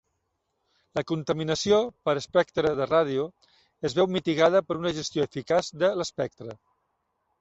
[0.99, 3.27] La contaminació per espectre de ràdio
[3.91, 6.61] es veu mitigada per una gestió eficaç de l'espectre.